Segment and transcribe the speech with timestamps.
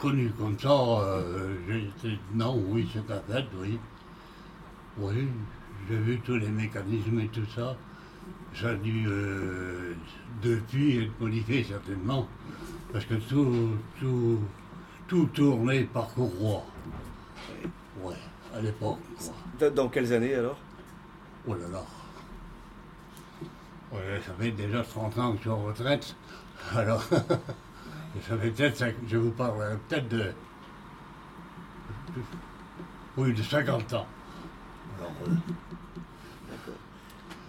[0.00, 1.56] connu comme ça, euh,
[2.02, 3.78] j'ai non, oui, c'est un fait, oui.
[4.98, 5.28] Oui,
[5.88, 7.76] j'ai vu tous les mécanismes et tout ça.
[8.54, 9.94] Ça a dû, euh,
[10.42, 12.26] depuis, être modifié certainement,
[12.92, 14.38] parce que tout, tout,
[15.06, 16.64] tout tournait par courroie.
[18.02, 18.14] Ouais,
[18.54, 18.98] à l'époque.
[19.58, 20.58] Dans- Dans quelles années alors?
[21.46, 21.84] Oh là là.
[23.92, 26.14] Ouais, ça fait déjà 30 ans que je suis en retraite.
[26.74, 27.02] Alors,
[28.28, 30.32] ça fait peut-être, je vous parle euh, peut-être de.
[33.16, 34.06] Oui, de 50 ans.
[34.98, 35.30] Alors, euh,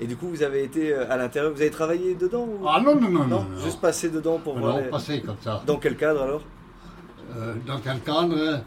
[0.00, 2.66] Et du coup, vous avez été euh, à l'intérieur, vous avez travaillé dedans ou...
[2.68, 3.46] Ah non, non, non, non.
[3.62, 4.76] juste passer dedans pour voir.
[4.76, 5.62] Non, les- passer comme ça.
[5.66, 6.42] Dans quel cadre alors?
[7.36, 8.62] Euh, dans quel cadre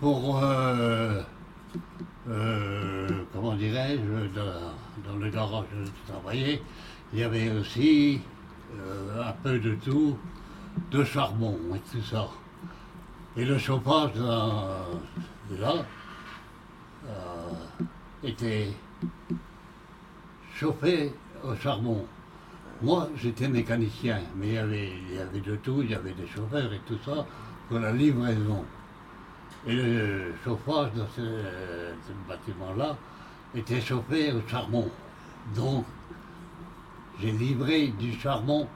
[0.00, 0.40] Pour.
[0.42, 1.22] euh,
[3.32, 6.60] comment dirais-je dans, dans le garage où je travaillais,
[7.12, 8.20] il y avait aussi
[9.20, 10.16] un peu de tout,
[10.90, 12.28] de charbon et tout ça.
[13.36, 14.68] Et le chauffage dans-
[15.58, 15.74] là
[17.06, 17.52] euh,
[18.24, 18.72] était
[20.54, 21.12] chauffé
[21.44, 22.04] au charbon.
[22.82, 26.12] Moi, j'étais mécanicien, mais il y, avait, il y avait de tout, il y avait
[26.12, 27.26] des chauffeurs et tout ça
[27.68, 28.64] pour la livraison.
[29.66, 32.96] Et le chauffage ce, ce bâtiment-là
[33.54, 34.88] était chauffé au charbon.
[35.54, 35.84] Donc,
[37.20, 38.68] j'ai livré du charbon,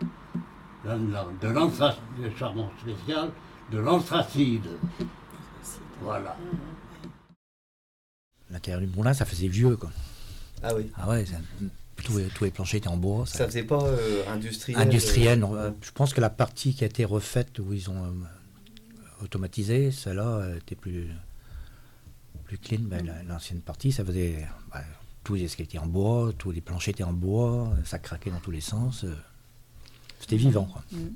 [0.85, 3.31] de charbon spécial,
[3.73, 4.67] de l'anthracide.
[6.03, 6.37] Voilà.
[8.51, 9.91] L'intérieur du moulin, ça faisait vieux, quoi.
[10.63, 10.91] Ah oui.
[10.97, 11.37] Ah ouais, ça-
[12.03, 13.27] tous, les, tous les planchers étaient en bois.
[13.27, 15.39] ça- Ça faisait pas euh, industriel industriel.
[15.39, 15.53] euh, non.
[15.53, 15.73] ouais.
[15.83, 18.11] Je pense que la partie qui a été refaite, où ils ont euh,
[19.23, 21.09] automatisé, celle-là euh, était plus,
[22.45, 22.81] plus clean.
[22.83, 24.47] Ben, la- L'ancienne partie, ça faisait.
[24.73, 24.81] bah,
[25.23, 28.41] tous les escaliers étaient en bois, tous les planchers étaient en bois, ça craquait dans
[28.41, 29.05] tous les sens.
[30.21, 30.65] C'était vivant.
[30.65, 30.83] Quoi.
[30.93, 31.09] Mm.